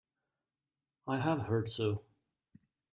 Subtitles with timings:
[1.05, 2.01] I have heard so.